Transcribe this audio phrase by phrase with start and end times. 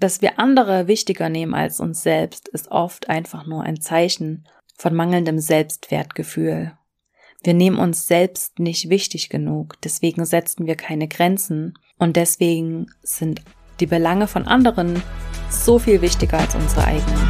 [0.00, 4.94] dass wir andere wichtiger nehmen als uns selbst, ist oft einfach nur ein Zeichen von
[4.94, 6.72] mangelndem Selbstwertgefühl.
[7.42, 13.42] Wir nehmen uns selbst nicht wichtig genug, deswegen setzen wir keine Grenzen und deswegen sind
[13.78, 15.02] die Belange von anderen
[15.50, 17.28] so viel wichtiger als unsere eigenen.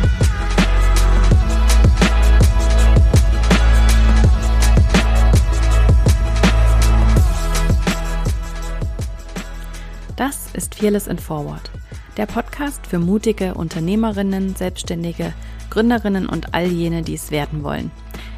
[10.17, 11.71] Das ist Fearless in Forward
[12.17, 15.33] der Podcast für mutige Unternehmerinnen, Selbstständige,
[15.71, 17.91] Gründerinnen und all jene, die es werden wollen.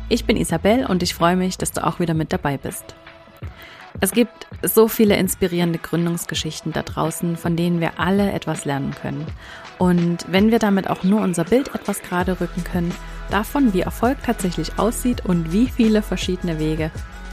[0.09, 2.95] Ich bin Isabel und ich freue mich, dass du auch wieder mit dabei bist.
[4.01, 9.27] Es gibt so viele inspirierende Gründungsgeschichten da draußen, von denen wir alle etwas lernen können.
[9.79, 12.93] Und wenn wir damit auch nur unser Bild etwas gerade rücken können,
[13.31, 16.91] davon, wie Erfolg tatsächlich aussieht und wie viele verschiedene Wege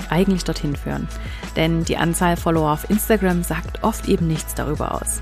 [0.09, 1.07] eigentlich dorthin führen.
[1.55, 5.21] Denn die Anzahl Follower auf Instagram sagt oft eben nichts darüber aus.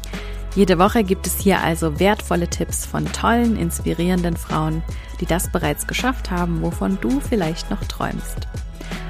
[0.53, 4.83] Jede Woche gibt es hier also wertvolle Tipps von tollen, inspirierenden Frauen,
[5.21, 8.49] die das bereits geschafft haben, wovon du vielleicht noch träumst.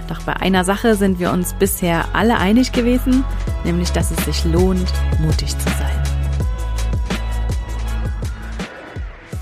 [0.07, 3.23] Doch bei einer Sache sind wir uns bisher alle einig gewesen,
[3.65, 6.03] nämlich dass es sich lohnt, mutig zu sein.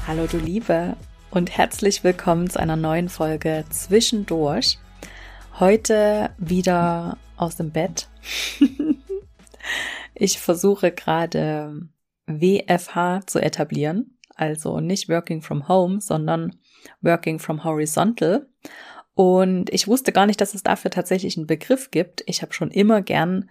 [0.08, 0.96] Hallo du Liebe
[1.32, 4.80] und herzlich willkommen zu einer neuen Folge Zwischendurch.
[5.60, 8.08] Heute wieder aus dem Bett.
[10.22, 11.88] Ich versuche gerade
[12.28, 16.58] WFH zu etablieren, also nicht Working from Home, sondern
[17.02, 18.50] Working from Horizontal.
[19.14, 22.22] Und ich wusste gar nicht, dass es dafür tatsächlich einen Begriff gibt.
[22.26, 23.50] Ich habe schon immer gern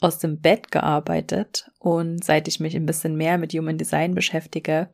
[0.00, 4.90] aus dem Bett gearbeitet und seit ich mich ein bisschen mehr mit Human Design beschäftige,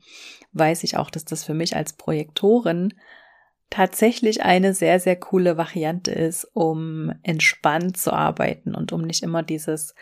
[0.52, 2.92] weiß ich auch, dass das für mich als Projektorin
[3.70, 9.42] tatsächlich eine sehr, sehr coole Variante ist, um entspannt zu arbeiten und um nicht immer
[9.42, 9.94] dieses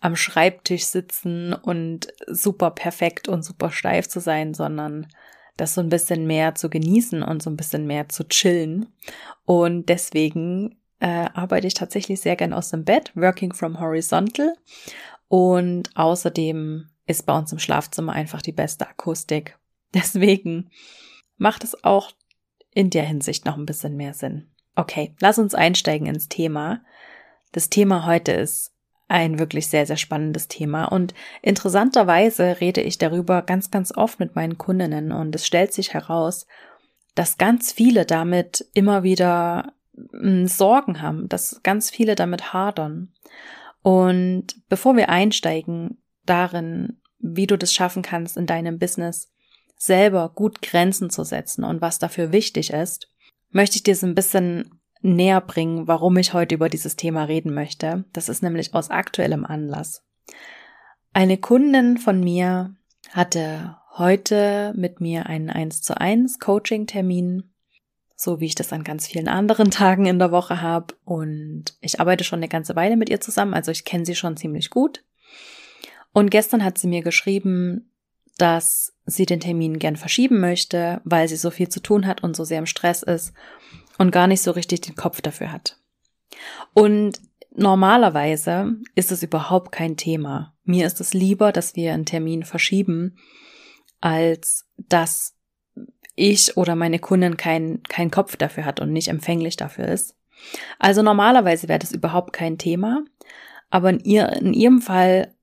[0.00, 5.08] am Schreibtisch sitzen und super perfekt und super steif zu sein, sondern
[5.56, 8.86] das so ein bisschen mehr zu genießen und so ein bisschen mehr zu chillen.
[9.44, 14.54] Und deswegen äh, arbeite ich tatsächlich sehr gern aus dem Bett, working from horizontal.
[15.26, 19.58] Und außerdem ist bei uns im Schlafzimmer einfach die beste Akustik.
[19.94, 20.70] Deswegen
[21.36, 22.12] macht es auch
[22.72, 24.50] in der Hinsicht noch ein bisschen mehr Sinn.
[24.76, 26.82] Okay, lass uns einsteigen ins Thema.
[27.50, 28.72] Das Thema heute ist
[29.08, 30.84] ein wirklich sehr, sehr spannendes Thema.
[30.84, 35.94] Und interessanterweise rede ich darüber ganz, ganz oft mit meinen Kundinnen und es stellt sich
[35.94, 36.46] heraus,
[37.14, 39.72] dass ganz viele damit immer wieder
[40.12, 43.12] hm, Sorgen haben, dass ganz viele damit hadern.
[43.82, 49.32] Und bevor wir einsteigen darin, wie du das schaffen kannst in deinem Business,
[49.76, 53.08] selber gut Grenzen zu setzen und was dafür wichtig ist,
[53.50, 57.54] möchte ich dir so ein bisschen näher bringen, warum ich heute über dieses Thema reden
[57.54, 58.04] möchte.
[58.12, 60.04] Das ist nämlich aus aktuellem Anlass.
[61.12, 62.76] Eine Kundin von mir
[63.10, 67.50] hatte heute mit mir einen 1 zu 1 Coaching Termin,
[68.14, 70.94] so wie ich das an ganz vielen anderen Tagen in der Woche habe.
[71.04, 74.36] Und ich arbeite schon eine ganze Weile mit ihr zusammen, also ich kenne sie schon
[74.36, 75.04] ziemlich gut.
[76.12, 77.92] Und gestern hat sie mir geschrieben,
[78.38, 82.36] dass sie den Termin gern verschieben möchte, weil sie so viel zu tun hat und
[82.36, 83.32] so sehr im Stress ist
[83.98, 85.78] und gar nicht so richtig den Kopf dafür hat.
[86.72, 87.20] Und
[87.54, 90.54] normalerweise ist es überhaupt kein Thema.
[90.64, 93.18] Mir ist es lieber, dass wir einen Termin verschieben,
[94.00, 95.34] als dass
[96.14, 100.16] ich oder meine Kundin keinen kein Kopf dafür hat und nicht empfänglich dafür ist.
[100.78, 103.04] Also normalerweise wäre das überhaupt kein Thema,
[103.70, 105.34] aber in, ihr, in ihrem Fall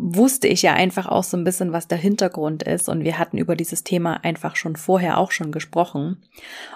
[0.00, 2.88] wusste ich ja einfach auch so ein bisschen, was der Hintergrund ist.
[2.88, 6.22] Und wir hatten über dieses Thema einfach schon vorher auch schon gesprochen.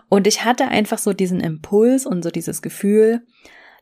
[0.08, 3.22] Und ich hatte einfach so diesen Impuls und so dieses Gefühl,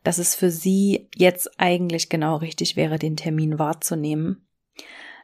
[0.03, 4.45] dass es für sie jetzt eigentlich genau richtig wäre, den Termin wahrzunehmen.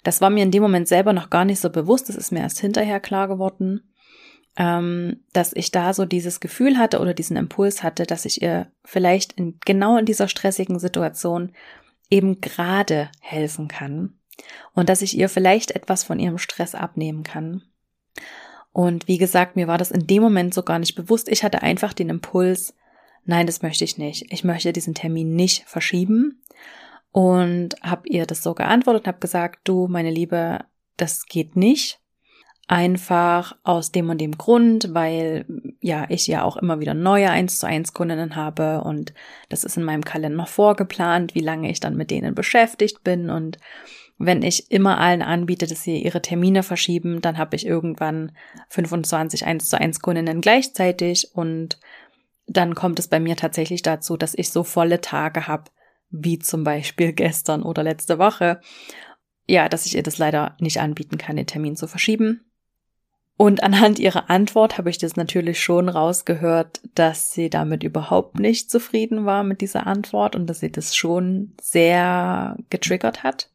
[0.03, 2.09] Das war mir in dem Moment selber noch gar nicht so bewusst.
[2.09, 3.89] Das ist mir erst hinterher klar geworden,
[4.57, 8.67] ähm, dass ich da so dieses Gefühl hatte oder diesen Impuls hatte, dass ich ihr
[8.83, 11.51] vielleicht in, genau in dieser stressigen Situation
[12.09, 14.19] eben gerade helfen kann
[14.73, 17.63] und dass ich ihr vielleicht etwas von ihrem Stress abnehmen kann.
[18.71, 21.27] Und wie gesagt, mir war das in dem Moment so gar nicht bewusst.
[21.27, 22.75] Ich hatte einfach den Impuls,
[23.25, 24.31] nein, das möchte ich nicht.
[24.31, 26.41] Ich möchte diesen Termin nicht verschieben
[27.11, 30.59] und habe ihr das so geantwortet, habe gesagt, du, meine Liebe,
[30.97, 31.99] das geht nicht.
[32.71, 35.43] Einfach aus dem und dem Grund, weil
[35.81, 39.11] ja ich ja auch immer wieder neue 1 zu 1 Kundinnen habe und
[39.49, 43.57] das ist in meinem Kalender vorgeplant, wie lange ich dann mit denen beschäftigt bin und
[44.19, 48.33] wenn ich immer allen anbiete, dass sie ihre Termine verschieben, dann habe ich irgendwann
[48.67, 51.79] 25 1 zu 1 Kundinnen gleichzeitig und
[52.45, 55.71] dann kommt es bei mir tatsächlich dazu, dass ich so volle Tage habe,
[56.11, 58.61] wie zum Beispiel gestern oder letzte Woche.
[59.47, 62.45] Ja, dass ich ihr das leider nicht anbieten kann, den Termin zu verschieben.
[63.41, 68.69] Und anhand ihrer Antwort habe ich das natürlich schon rausgehört, dass sie damit überhaupt nicht
[68.69, 73.49] zufrieden war mit dieser Antwort und dass sie das schon sehr getriggert hat.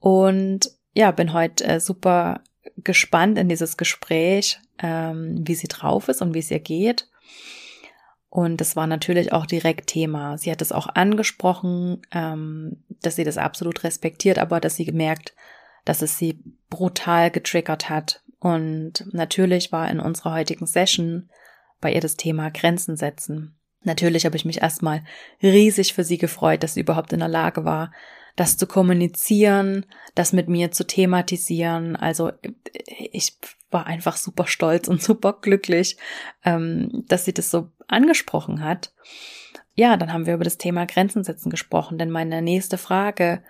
[0.00, 2.40] Und ja, bin heute äh, super
[2.76, 7.08] gespannt in dieses Gespräch, ähm, wie sie drauf ist und wie es ihr geht.
[8.30, 10.38] Und das war natürlich auch direkt Thema.
[10.38, 15.36] Sie hat es auch angesprochen, ähm, dass sie das absolut respektiert, aber dass sie gemerkt,
[15.84, 21.30] dass es sie brutal getriggert hat und natürlich war in unserer heutigen Session
[21.80, 23.54] bei ihr das Thema Grenzen setzen.
[23.84, 25.04] Natürlich habe ich mich erstmal
[25.40, 27.92] riesig für sie gefreut, dass sie überhaupt in der Lage war,
[28.34, 29.86] das zu kommunizieren,
[30.16, 31.94] das mit mir zu thematisieren.
[31.94, 32.32] Also
[33.12, 33.36] ich
[33.70, 35.96] war einfach super stolz und super glücklich,
[36.44, 38.92] ähm, dass sie das so angesprochen hat.
[39.76, 43.44] Ja, dann haben wir über das Thema Grenzen setzen gesprochen, denn meine nächste Frage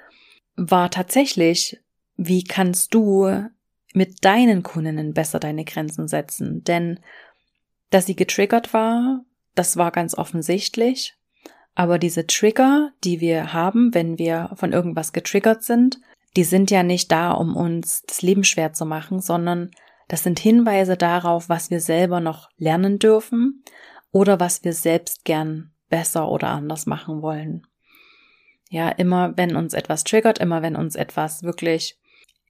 [0.54, 1.80] war tatsächlich,
[2.18, 3.48] wie kannst du
[3.94, 6.64] mit deinen Kundinnen besser deine Grenzen setzen.
[6.64, 7.00] Denn
[7.90, 9.24] dass sie getriggert war,
[9.54, 11.14] das war ganz offensichtlich.
[11.74, 16.00] Aber diese Trigger, die wir haben, wenn wir von irgendwas getriggert sind,
[16.36, 19.70] die sind ja nicht da, um uns das Leben schwer zu machen, sondern
[20.08, 23.64] das sind Hinweise darauf, was wir selber noch lernen dürfen
[24.10, 27.66] oder was wir selbst gern besser oder anders machen wollen.
[28.70, 31.98] Ja, immer wenn uns etwas triggert, immer wenn uns etwas wirklich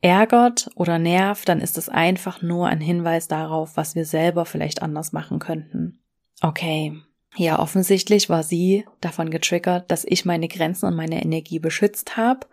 [0.03, 4.83] ärgert oder nervt, dann ist es einfach nur ein Hinweis darauf, was wir selber vielleicht
[4.83, 6.01] anders machen könnten.
[6.43, 7.01] Okay.
[7.37, 12.47] Ja, offensichtlich war sie davon getriggert, dass ich meine Grenzen und meine Energie beschützt habe.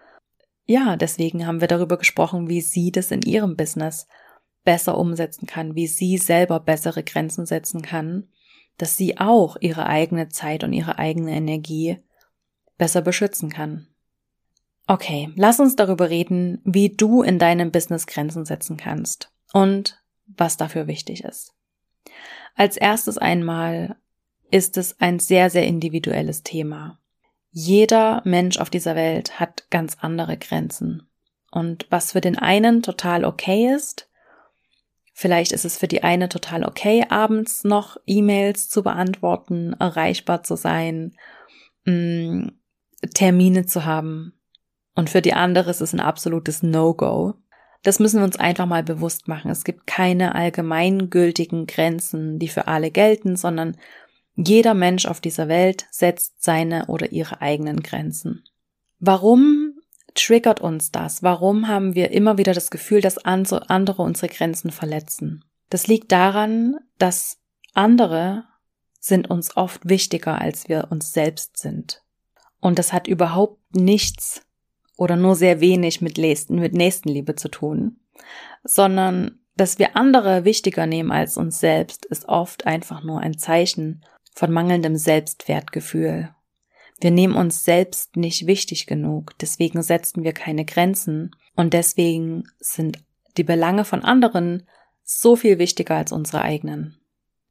[0.66, 4.08] Ja, deswegen haben wir darüber gesprochen, wie sie das in ihrem Business
[4.64, 8.30] besser umsetzen kann, wie sie selber bessere Grenzen setzen kann,
[8.78, 11.98] dass sie auch ihre eigene Zeit und ihre eigene Energie
[12.78, 13.89] besser beschützen kann.
[14.90, 20.58] Okay, lass uns darüber reden, wie du in deinem Business Grenzen setzen kannst und was
[20.58, 21.54] dafür wichtig ist.
[22.56, 23.98] Als erstes einmal
[24.50, 27.00] ist es ein sehr, sehr individuelles Thema.
[27.52, 31.08] Jeder Mensch auf dieser Welt hat ganz andere Grenzen.
[31.52, 34.10] Und was für den einen total okay ist,
[35.14, 40.56] vielleicht ist es für die eine total okay, abends noch E-Mails zu beantworten, erreichbar zu
[40.56, 41.16] sein,
[41.86, 42.48] mm,
[43.14, 44.34] Termine zu haben,
[45.00, 47.36] und für die andere ist es ein absolutes No-Go.
[47.84, 49.50] Das müssen wir uns einfach mal bewusst machen.
[49.50, 53.78] Es gibt keine allgemeingültigen Grenzen, die für alle gelten, sondern
[54.36, 58.44] jeder Mensch auf dieser Welt setzt seine oder ihre eigenen Grenzen.
[59.00, 59.80] Warum
[60.16, 61.24] triggert uns das?
[61.24, 65.46] Warum haben wir immer wieder das Gefühl, dass andere unsere Grenzen verletzen?
[65.70, 67.38] Das liegt daran, dass
[67.74, 68.44] andere
[69.00, 72.04] sind uns oft wichtiger, als wir uns selbst sind.
[72.60, 74.42] Und das hat überhaupt nichts
[75.00, 78.02] oder nur sehr wenig mit, mit Nächstenliebe zu tun,
[78.66, 84.04] sondern dass wir andere wichtiger nehmen als uns selbst, ist oft einfach nur ein Zeichen
[84.34, 86.30] von mangelndem Selbstwertgefühl.
[87.00, 93.00] Wir nehmen uns selbst nicht wichtig genug, deswegen setzen wir keine Grenzen und deswegen sind
[93.38, 94.68] die Belange von anderen
[95.04, 97.00] so viel wichtiger als unsere eigenen.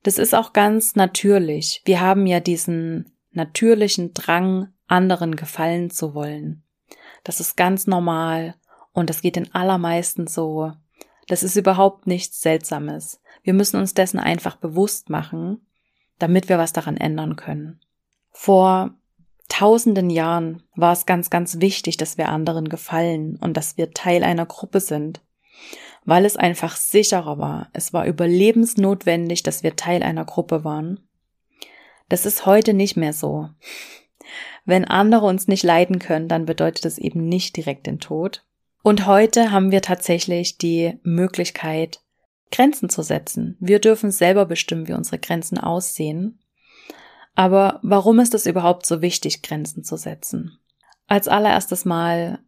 [0.02, 1.80] Das ist auch ganz natürlich.
[1.86, 6.62] Wir haben ja diesen natürlichen Drang, anderen gefallen zu wollen.
[7.28, 8.54] Das ist ganz normal
[8.94, 10.72] und das geht den allermeisten so.
[11.26, 13.20] Das ist überhaupt nichts Seltsames.
[13.42, 15.60] Wir müssen uns dessen einfach bewusst machen,
[16.18, 17.80] damit wir was daran ändern können.
[18.30, 18.94] Vor
[19.50, 24.24] tausenden Jahren war es ganz, ganz wichtig, dass wir anderen gefallen und dass wir Teil
[24.24, 25.20] einer Gruppe sind,
[26.06, 27.68] weil es einfach sicherer war.
[27.74, 31.06] Es war überlebensnotwendig, dass wir Teil einer Gruppe waren.
[32.08, 33.50] Das ist heute nicht mehr so.
[34.68, 38.44] Wenn andere uns nicht leiden können, dann bedeutet das eben nicht direkt den Tod.
[38.82, 42.02] Und heute haben wir tatsächlich die Möglichkeit,
[42.52, 43.56] Grenzen zu setzen.
[43.60, 46.38] Wir dürfen selber bestimmen, wie unsere Grenzen aussehen.
[47.34, 50.58] Aber warum ist es überhaupt so wichtig, Grenzen zu setzen?
[51.06, 52.40] Als allererstes Mal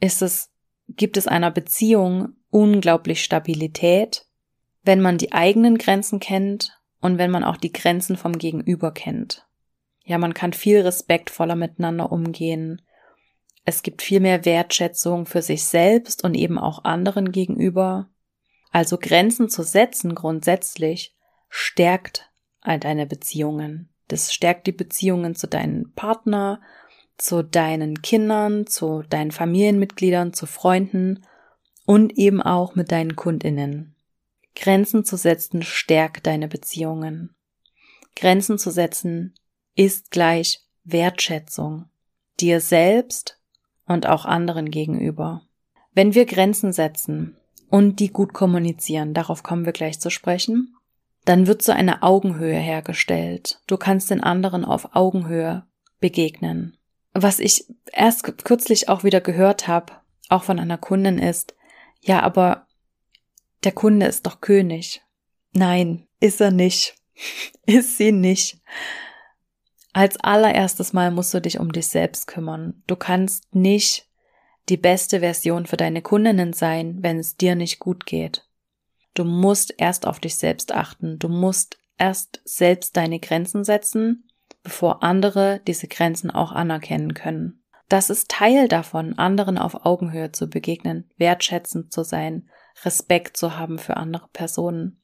[0.00, 0.50] ist es,
[0.86, 4.26] gibt es einer Beziehung unglaublich Stabilität,
[4.82, 9.47] wenn man die eigenen Grenzen kennt und wenn man auch die Grenzen vom Gegenüber kennt.
[10.08, 12.80] Ja, man kann viel respektvoller miteinander umgehen.
[13.66, 18.08] Es gibt viel mehr Wertschätzung für sich selbst und eben auch anderen gegenüber.
[18.70, 21.14] Also Grenzen zu setzen grundsätzlich
[21.50, 22.30] stärkt
[22.62, 23.90] deine Beziehungen.
[24.08, 26.62] Das stärkt die Beziehungen zu deinem Partner,
[27.18, 31.26] zu deinen Kindern, zu deinen Familienmitgliedern, zu Freunden
[31.84, 33.94] und eben auch mit deinen Kundinnen.
[34.54, 37.34] Grenzen zu setzen stärkt deine Beziehungen.
[38.16, 39.34] Grenzen zu setzen
[39.78, 41.84] ist gleich Wertschätzung
[42.40, 43.38] dir selbst
[43.86, 45.42] und auch anderen gegenüber.
[45.92, 47.36] Wenn wir Grenzen setzen
[47.70, 50.74] und die gut kommunizieren, darauf kommen wir gleich zu sprechen,
[51.24, 53.60] dann wird so eine Augenhöhe hergestellt.
[53.68, 55.64] Du kannst den anderen auf Augenhöhe
[56.00, 56.76] begegnen.
[57.12, 59.92] Was ich erst kürzlich auch wieder gehört habe,
[60.28, 61.54] auch von einer Kundin ist,
[62.00, 62.66] ja, aber
[63.62, 65.02] der Kunde ist doch König.
[65.52, 66.96] Nein, ist er nicht.
[67.66, 68.60] ist sie nicht.
[69.98, 72.84] Als allererstes Mal musst du dich um dich selbst kümmern.
[72.86, 74.06] Du kannst nicht
[74.68, 78.46] die beste Version für deine Kundinnen sein, wenn es dir nicht gut geht.
[79.14, 81.18] Du musst erst auf dich selbst achten.
[81.18, 84.28] Du musst erst selbst deine Grenzen setzen,
[84.62, 87.64] bevor andere diese Grenzen auch anerkennen können.
[87.88, 92.48] Das ist Teil davon, anderen auf Augenhöhe zu begegnen, wertschätzend zu sein,
[92.84, 94.97] Respekt zu haben für andere Personen.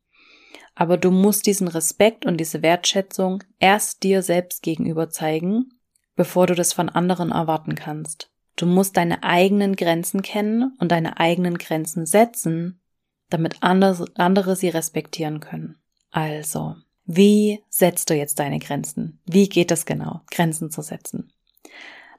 [0.74, 5.70] Aber du musst diesen Respekt und diese Wertschätzung erst dir selbst gegenüber zeigen,
[6.16, 8.30] bevor du das von anderen erwarten kannst.
[8.56, 12.80] Du musst deine eigenen Grenzen kennen und deine eigenen Grenzen setzen,
[13.30, 15.76] damit andere, sie respektieren können.
[16.10, 19.20] Also, wie setzt du jetzt deine Grenzen?
[19.26, 21.32] Wie geht es genau, Grenzen zu setzen?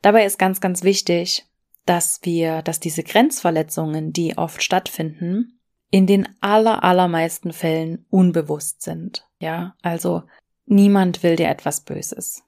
[0.02, 1.46] Dabei ist ganz, ganz wichtig,
[1.86, 5.60] dass wir, dass diese Grenzverletzungen, die oft stattfinden,
[5.92, 9.28] in den aller, allermeisten Fällen unbewusst sind.
[9.40, 10.24] Ja, also
[10.66, 12.44] niemand will dir etwas Böses.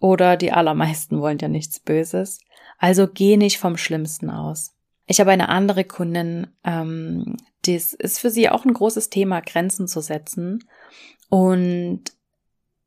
[0.00, 2.38] Oder die allermeisten wollen dir nichts Böses.
[2.78, 4.74] Also geh nicht vom Schlimmsten aus.
[5.06, 9.88] Ich habe eine andere Kundin, ähm, das ist für sie auch ein großes Thema, Grenzen
[9.88, 10.64] zu setzen.
[11.28, 12.04] Und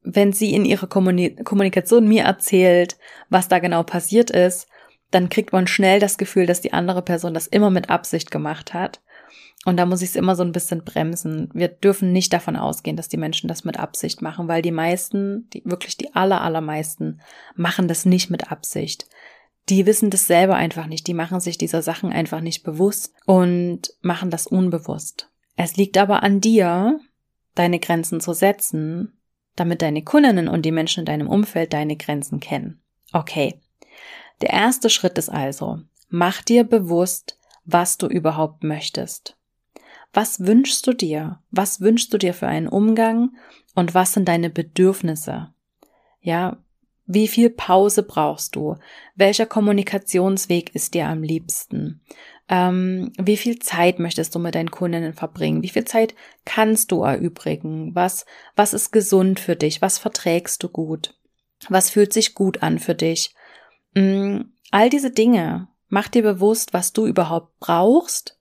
[0.03, 2.97] wenn sie in ihrer Kommunikation mir erzählt,
[3.29, 4.67] was da genau passiert ist,
[5.11, 8.73] dann kriegt man schnell das Gefühl, dass die andere Person das immer mit Absicht gemacht
[8.73, 9.01] hat.
[9.65, 11.49] Und da muss ich es immer so ein bisschen bremsen.
[11.53, 15.49] Wir dürfen nicht davon ausgehen, dass die Menschen das mit Absicht machen, weil die meisten,
[15.51, 17.21] die wirklich die aller, allermeisten,
[17.55, 19.07] machen das nicht mit Absicht.
[19.69, 21.05] Die wissen das selber einfach nicht.
[21.05, 25.29] Die machen sich dieser Sachen einfach nicht bewusst und machen das unbewusst.
[25.55, 26.99] Es liegt aber an dir,
[27.53, 29.19] deine Grenzen zu setzen,
[29.55, 32.81] damit deine Kundinnen und die Menschen in deinem Umfeld deine Grenzen kennen.
[33.13, 33.61] Okay.
[34.41, 39.37] Der erste Schritt ist also, mach dir bewusst, was du überhaupt möchtest.
[40.13, 41.39] Was wünschst du dir?
[41.51, 43.31] Was wünschst du dir für einen Umgang?
[43.75, 45.53] Und was sind deine Bedürfnisse?
[46.19, 46.57] Ja,
[47.05, 48.77] wie viel Pause brauchst du?
[49.15, 52.01] Welcher Kommunikationsweg ist dir am liebsten?
[52.47, 55.63] Ähm, wie viel Zeit möchtest du mit deinen Kundinnen verbringen?
[55.63, 56.15] Wie viel Zeit
[56.45, 57.95] kannst du erübrigen?
[57.95, 58.25] Was,
[58.55, 59.81] was ist gesund für dich?
[59.81, 61.15] Was verträgst du gut?
[61.69, 63.33] Was fühlt sich gut an für dich?
[63.93, 64.41] Mm,
[64.71, 65.69] all diese Dinge.
[65.87, 68.40] Mach dir bewusst, was du überhaupt brauchst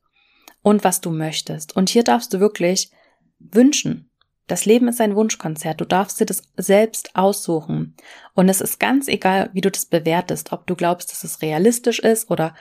[0.63, 1.77] und was du möchtest.
[1.77, 2.91] Und hier darfst du wirklich
[3.39, 4.11] wünschen.
[4.47, 5.81] Das Leben ist ein Wunschkonzert.
[5.81, 7.95] Du darfst dir das selbst aussuchen.
[8.35, 12.01] Und es ist ganz egal, wie du das bewertest, ob du glaubst, dass es realistisch
[12.01, 12.57] ist oder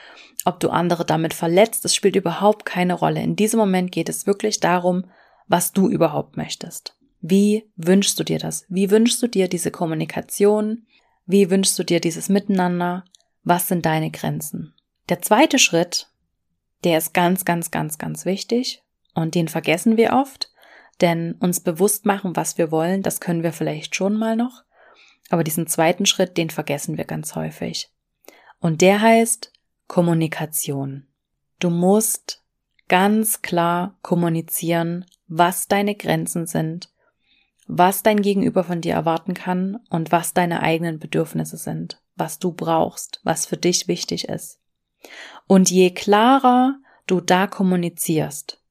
[0.45, 1.83] ob du andere damit verletzt.
[1.85, 3.23] Es spielt überhaupt keine Rolle.
[3.23, 5.05] In diesem Moment geht es wirklich darum,
[5.47, 6.95] was du überhaupt möchtest.
[7.21, 8.65] Wie wünschst du dir das?
[8.69, 10.85] Wie wünschst du dir diese Kommunikation?
[11.25, 13.03] Wie wünschst du dir dieses Miteinander?
[13.43, 14.75] Was sind deine Grenzen?
[15.09, 16.07] Der zweite Schritt
[16.83, 18.83] der ist ganz, ganz, ganz, ganz wichtig
[19.13, 20.51] und den vergessen wir oft,
[21.01, 24.63] denn uns bewusst machen, was wir wollen, das können wir vielleicht schon mal noch,
[25.29, 27.89] aber diesen zweiten Schritt, den vergessen wir ganz häufig.
[28.59, 29.53] Und der heißt
[29.87, 31.07] Kommunikation.
[31.59, 32.43] Du musst
[32.87, 36.89] ganz klar kommunizieren, was deine Grenzen sind,
[37.67, 42.51] was dein Gegenüber von dir erwarten kann und was deine eigenen Bedürfnisse sind, was du
[42.51, 44.58] brauchst, was für dich wichtig ist.
[45.47, 46.75] Und je klarer
[47.07, 48.61] du da kommunizierst,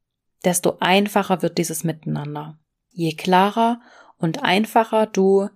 [0.45, 2.59] desto einfacher wird dieses Miteinander.
[2.91, 3.81] Je klarer
[4.19, 5.49] und einfacher du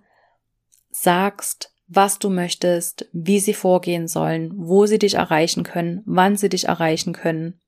[0.91, 6.49] sagst, was du möchtest, wie sie vorgehen sollen, wo sie dich erreichen können, wann sie
[6.49, 7.59] dich erreichen können,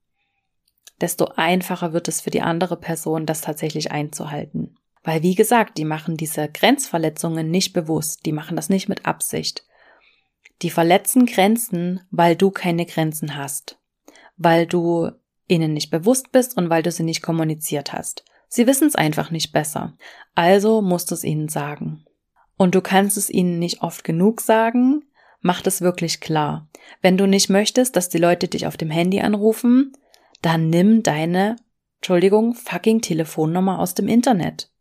[1.01, 4.77] desto einfacher wird es für die andere Person, das tatsächlich einzuhalten.
[5.03, 9.65] Weil, wie gesagt, die machen diese Grenzverletzungen nicht bewusst, die machen das nicht mit Absicht.
[10.62, 13.79] Die verletzen Grenzen, weil du keine Grenzen hast,
[14.38, 15.12] weil du
[15.47, 18.24] ihnen nicht bewusst bist und weil du sie nicht kommuniziert hast.
[18.47, 19.97] Sie wissen es einfach nicht besser,
[20.33, 22.05] also musst du es ihnen sagen.
[22.57, 25.03] Und du kannst es ihnen nicht oft genug sagen,
[25.41, 26.69] mach das wirklich klar.
[27.01, 29.91] Wenn du nicht möchtest, dass die Leute dich auf dem Handy anrufen,
[30.41, 31.57] dann nimm deine,
[31.97, 34.71] Entschuldigung, fucking Telefonnummer aus dem Internet.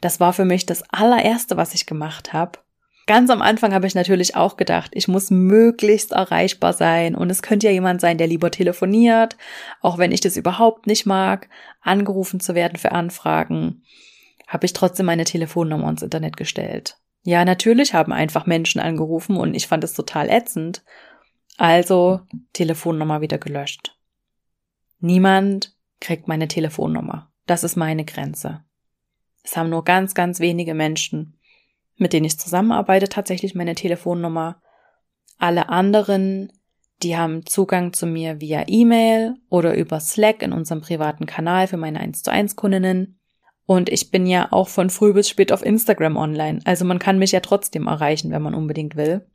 [0.00, 2.58] Das war für mich das allererste, was ich gemacht habe.
[3.06, 7.42] Ganz am Anfang habe ich natürlich auch gedacht, ich muss möglichst erreichbar sein und es
[7.42, 9.36] könnte ja jemand sein, der lieber telefoniert,
[9.82, 11.48] auch wenn ich das überhaupt nicht mag,
[11.82, 13.82] angerufen zu werden für Anfragen,
[14.46, 16.96] habe ich trotzdem meine Telefonnummer ins Internet gestellt.
[17.24, 20.82] Ja, natürlich haben einfach Menschen angerufen und ich fand es total ätzend.
[21.56, 22.20] Also
[22.52, 23.96] Telefonnummer wieder gelöscht.
[25.00, 27.30] Niemand kriegt meine Telefonnummer.
[27.46, 28.64] Das ist meine Grenze.
[29.42, 31.38] Es haben nur ganz, ganz wenige Menschen
[31.96, 34.60] mit denen ich zusammenarbeite, tatsächlich meine Telefonnummer.
[35.38, 36.52] Alle anderen,
[37.02, 41.76] die haben Zugang zu mir via E-Mail oder über Slack in unserem privaten Kanal für
[41.76, 43.18] meine 1 zu 1 Kundinnen.
[43.66, 46.60] Und ich bin ja auch von früh bis spät auf Instagram online.
[46.64, 49.26] Also man kann mich ja trotzdem erreichen, wenn man unbedingt will.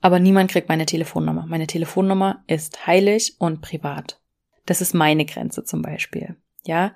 [0.00, 1.46] Aber niemand kriegt meine Telefonnummer.
[1.46, 4.20] Meine Telefonnummer ist heilig und privat.
[4.66, 6.36] Das ist meine Grenze zum Beispiel.
[6.64, 6.92] Ja.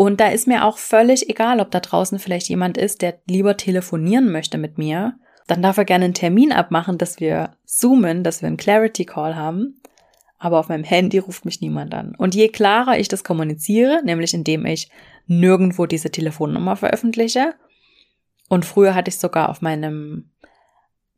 [0.00, 3.58] Und da ist mir auch völlig egal, ob da draußen vielleicht jemand ist, der lieber
[3.58, 5.18] telefonieren möchte mit mir.
[5.46, 9.36] Dann darf er gerne einen Termin abmachen, dass wir zoomen, dass wir einen Clarity Call
[9.36, 9.78] haben.
[10.38, 12.14] Aber auf meinem Handy ruft mich niemand an.
[12.16, 14.88] Und je klarer ich das kommuniziere, nämlich indem ich
[15.26, 17.52] nirgendwo diese Telefonnummer veröffentliche,
[18.48, 20.30] und früher hatte ich sogar auf meinem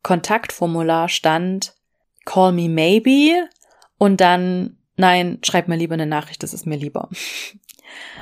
[0.02, 1.76] Kontaktformular stand
[2.24, 3.48] Call me maybe
[3.96, 7.08] und dann nein, schreib mir lieber eine Nachricht, das ist mir lieber.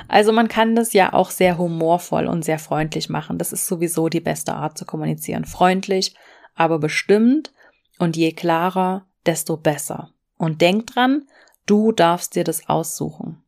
[0.07, 3.37] Also man kann das ja auch sehr humorvoll und sehr freundlich machen.
[3.37, 5.45] Das ist sowieso die beste Art zu kommunizieren.
[5.45, 6.15] Freundlich,
[6.55, 7.53] aber bestimmt.
[7.99, 10.11] Und je klarer, desto besser.
[10.37, 11.27] Und denk dran,
[11.65, 13.43] du darfst dir das aussuchen.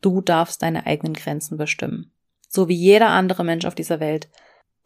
[0.00, 2.12] Du darfst deine eigenen Grenzen bestimmen.
[2.48, 4.28] So wie jeder andere Mensch auf dieser Welt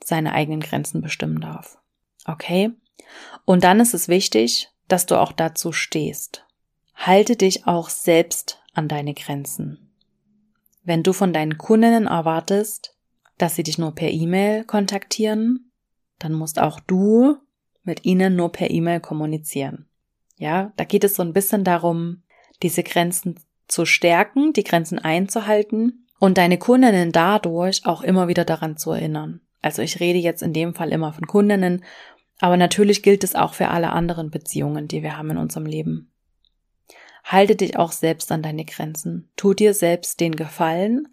[0.02, 1.78] seine eigenen Grenzen bestimmen darf.
[2.24, 2.70] Okay?
[3.44, 6.44] Und dann ist es wichtig, dass du auch dazu stehst.
[6.94, 9.87] Halte dich auch selbst an deine Grenzen.
[10.88, 12.96] Wenn du von deinen Kundinnen erwartest,
[13.36, 15.70] dass sie dich nur per E-Mail kontaktieren,
[16.18, 17.36] dann musst auch du
[17.82, 19.84] mit ihnen nur per E-Mail kommunizieren.
[20.38, 22.22] Ja, da geht es so ein bisschen darum,
[22.62, 28.78] diese Grenzen zu stärken, die Grenzen einzuhalten und deine Kundinnen dadurch auch immer wieder daran
[28.78, 29.42] zu erinnern.
[29.60, 31.84] Also ich rede jetzt in dem Fall immer von Kundinnen,
[32.40, 36.10] aber natürlich gilt es auch für alle anderen Beziehungen, die wir haben in unserem Leben.
[37.30, 39.28] Halte dich auch selbst an deine Grenzen.
[39.36, 41.08] Tu dir selbst den Gefallen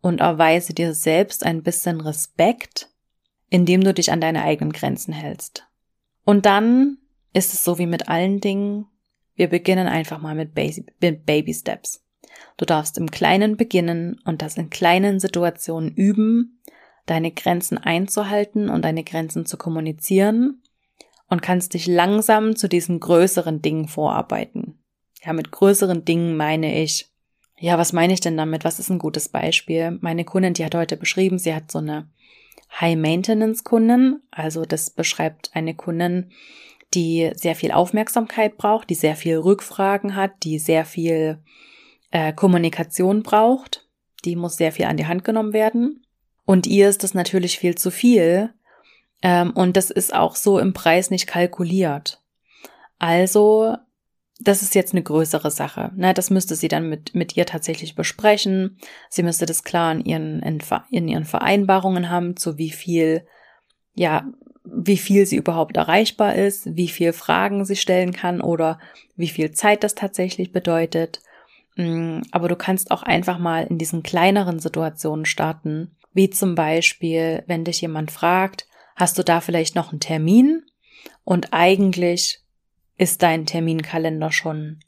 [0.00, 2.88] und erweise dir selbst ein bisschen Respekt,
[3.50, 5.66] indem du dich an deine eigenen Grenzen hältst.
[6.24, 6.96] Und dann
[7.34, 8.86] ist es so wie mit allen Dingen,
[9.34, 12.02] wir beginnen einfach mal mit Baby Steps.
[12.56, 16.62] Du darfst im Kleinen beginnen und das in kleinen Situationen üben,
[17.04, 20.62] deine Grenzen einzuhalten und deine Grenzen zu kommunizieren
[21.28, 24.77] und kannst dich langsam zu diesen größeren Dingen vorarbeiten.
[25.24, 27.08] Ja, mit größeren Dingen meine ich,
[27.58, 28.64] ja, was meine ich denn damit?
[28.64, 29.98] Was ist ein gutes Beispiel?
[30.00, 32.08] Meine Kundin, die hat heute beschrieben, sie hat so eine
[32.80, 34.20] High-Maintenance-Kundin.
[34.30, 36.30] Also das beschreibt eine Kundin,
[36.94, 41.42] die sehr viel Aufmerksamkeit braucht, die sehr viel Rückfragen hat, die sehr viel
[42.10, 43.86] äh, Kommunikation braucht.
[44.24, 46.04] Die muss sehr viel an die Hand genommen werden.
[46.44, 48.54] Und ihr ist das natürlich viel zu viel.
[49.22, 52.22] Ähm, und das ist auch so im Preis nicht kalkuliert.
[52.98, 53.76] Also
[54.40, 55.90] das ist jetzt eine größere Sache.
[55.96, 56.14] Ne?
[56.14, 58.78] Das müsste sie dann mit, mit ihr tatsächlich besprechen.
[59.10, 63.26] Sie müsste das klar in ihren, in, ihren Vereinbarungen haben, zu wie viel,
[63.94, 64.26] ja,
[64.64, 68.78] wie viel sie überhaupt erreichbar ist, wie viel Fragen sie stellen kann oder
[69.16, 71.20] wie viel Zeit das tatsächlich bedeutet.
[71.76, 77.42] Mm, aber du kannst auch einfach mal in diesen kleineren Situationen starten, wie zum Beispiel,
[77.46, 80.62] wenn dich jemand fragt, hast du da vielleicht noch einen Termin?
[81.24, 82.40] Und eigentlich
[82.98, 84.80] ist dein Terminkalender schon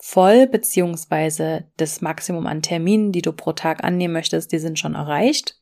[0.00, 4.94] voll, beziehungsweise das Maximum an Terminen, die du pro Tag annehmen möchtest, die sind schon
[4.94, 5.58] erreicht.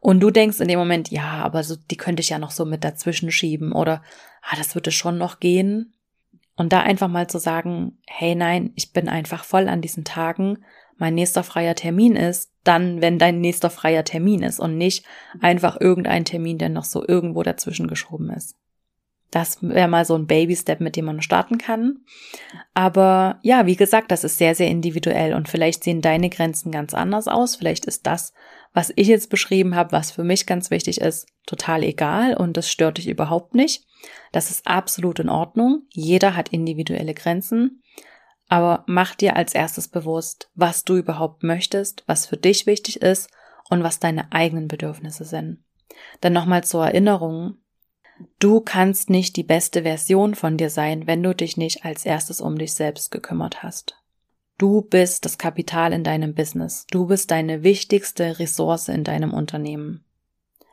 [0.00, 2.64] Und du denkst in dem Moment, ja, aber so, die könnte ich ja noch so
[2.64, 4.02] mit dazwischen schieben oder,
[4.42, 5.92] ah, das würde schon noch gehen.
[6.56, 10.64] Und da einfach mal zu sagen, hey, nein, ich bin einfach voll an diesen Tagen.
[10.96, 15.04] Mein nächster freier Termin ist dann, wenn dein nächster freier Termin ist und nicht
[15.40, 18.56] einfach irgendein Termin, der noch so irgendwo dazwischen geschoben ist.
[19.30, 22.00] Das wäre mal so ein Baby-Step, mit dem man starten kann.
[22.74, 26.94] Aber ja, wie gesagt, das ist sehr, sehr individuell und vielleicht sehen deine Grenzen ganz
[26.94, 27.54] anders aus.
[27.54, 28.32] Vielleicht ist das,
[28.72, 32.70] was ich jetzt beschrieben habe, was für mich ganz wichtig ist, total egal und das
[32.70, 33.86] stört dich überhaupt nicht.
[34.32, 35.82] Das ist absolut in Ordnung.
[35.90, 37.82] Jeder hat individuelle Grenzen.
[38.48, 43.30] Aber mach dir als erstes bewusst, was du überhaupt möchtest, was für dich wichtig ist
[43.68, 45.62] und was deine eigenen Bedürfnisse sind.
[46.20, 47.58] Dann nochmal zur Erinnerung,
[48.38, 52.40] Du kannst nicht die beste Version von dir sein, wenn du dich nicht als erstes
[52.40, 53.96] um dich selbst gekümmert hast.
[54.58, 56.86] Du bist das Kapital in deinem Business.
[56.90, 60.04] Du bist deine wichtigste Ressource in deinem Unternehmen.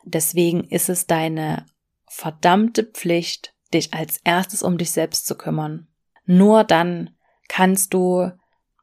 [0.04, 1.64] Deswegen ist es deine
[2.06, 5.86] verdammte Pflicht, dich als erstes um dich selbst zu kümmern.
[6.26, 7.10] Nur dann
[7.48, 8.30] kannst du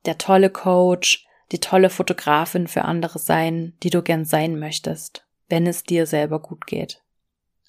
[0.05, 5.67] der tolle Coach, die tolle Fotografin für andere sein, die du gern sein möchtest, wenn
[5.67, 7.03] es dir selber gut geht.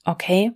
[0.07, 0.53] Okay?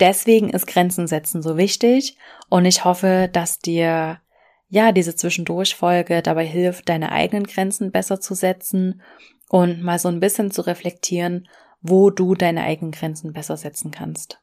[0.00, 2.16] Deswegen ist Grenzen setzen so wichtig
[2.48, 4.20] und ich hoffe, dass dir
[4.68, 9.02] ja diese Zwischendurchfolge dabei hilft, deine eigenen Grenzen besser zu setzen
[9.48, 11.48] und mal so ein bisschen zu reflektieren,
[11.82, 14.40] wo du deine eigenen Grenzen besser setzen kannst.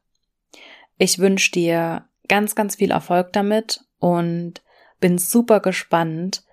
[0.97, 4.61] Ich wünsche dir ganz, ganz viel Erfolg damit und
[4.99, 6.43] bin super gespannt,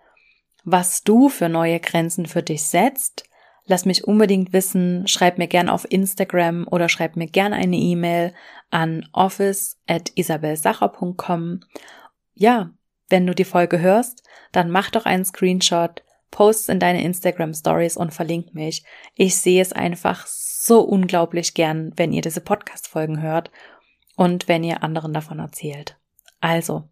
[0.65, 3.28] was du für neue Grenzen für dich setzt.
[3.71, 8.33] Lass mich unbedingt wissen, schreib mir gern auf Instagram oder schreib mir gern eine E-Mail
[8.71, 11.61] an office at isabelsacher.com.
[12.33, 12.71] Ja,
[13.11, 17.99] wenn du die Folge hörst, dann mach doch einen Screenshot, post in deine Instagram Stories
[17.99, 18.85] und verlink mich.
[19.15, 23.51] Ich sehe es einfach so unglaublich gern, wenn ihr diese Podcast-Folgen hört
[24.17, 25.99] und wenn ihr anderen davon erzählt.
[26.41, 26.85] Also,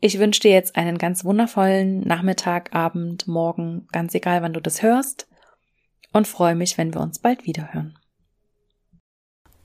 [0.00, 4.82] ich wünsche dir jetzt einen ganz wundervollen Nachmittag, Abend, Morgen, ganz egal, wann du das
[4.82, 5.29] hörst
[6.12, 7.94] und freue mich, wenn wir uns bald wieder hören.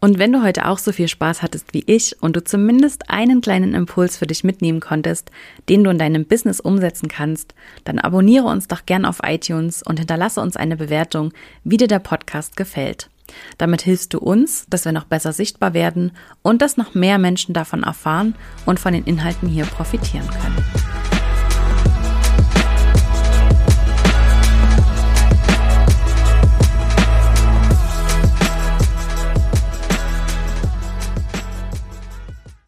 [0.06, 3.42] Und wenn du heute auch so viel Spaß hattest wie ich und du zumindest einen
[3.42, 5.32] kleinen Impuls für dich mitnehmen konntest,
[5.68, 7.56] den du in deinem Business umsetzen kannst,
[7.86, 11.98] dann abonniere uns doch gern auf iTunes und hinterlasse uns eine Bewertung, wie dir der
[11.98, 13.10] Podcast gefällt.
[13.58, 16.12] Damit hilfst du uns, dass wir noch besser sichtbar werden
[16.44, 18.36] und dass noch mehr Menschen davon erfahren
[18.68, 20.95] und von den Inhalten hier profitieren können.